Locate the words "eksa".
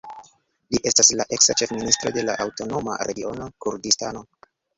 1.37-1.55